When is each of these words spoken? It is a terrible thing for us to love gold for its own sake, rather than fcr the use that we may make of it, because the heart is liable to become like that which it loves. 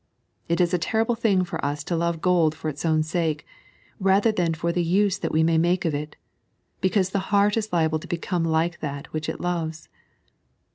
It 0.49 0.59
is 0.59 0.73
a 0.73 0.79
terrible 0.79 1.13
thing 1.13 1.43
for 1.43 1.63
us 1.63 1.83
to 1.83 1.95
love 1.95 2.21
gold 2.21 2.55
for 2.55 2.69
its 2.69 2.85
own 2.87 3.03
sake, 3.03 3.45
rather 3.99 4.31
than 4.31 4.53
fcr 4.53 4.73
the 4.73 4.83
use 4.83 5.19
that 5.19 5.31
we 5.31 5.43
may 5.43 5.59
make 5.59 5.85
of 5.85 5.93
it, 5.93 6.15
because 6.81 7.11
the 7.11 7.19
heart 7.29 7.55
is 7.55 7.71
liable 7.71 7.99
to 7.99 8.07
become 8.07 8.43
like 8.43 8.79
that 8.79 9.13
which 9.13 9.29
it 9.29 9.39
loves. 9.39 9.89